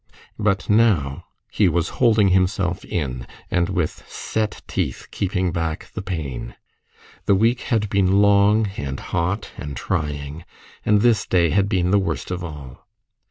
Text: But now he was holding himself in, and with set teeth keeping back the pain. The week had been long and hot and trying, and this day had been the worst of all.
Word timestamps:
But 0.39 0.67
now 0.67 1.25
he 1.51 1.69
was 1.69 1.89
holding 2.01 2.29
himself 2.29 2.83
in, 2.83 3.27
and 3.51 3.69
with 3.69 4.03
set 4.09 4.63
teeth 4.67 5.07
keeping 5.11 5.51
back 5.51 5.91
the 5.93 6.01
pain. 6.01 6.55
The 7.27 7.35
week 7.35 7.61
had 7.61 7.87
been 7.87 8.19
long 8.19 8.65
and 8.77 8.99
hot 8.99 9.51
and 9.57 9.77
trying, 9.77 10.43
and 10.83 11.01
this 11.01 11.27
day 11.27 11.51
had 11.51 11.69
been 11.69 11.91
the 11.91 11.99
worst 11.99 12.31
of 12.31 12.43
all. 12.43 12.87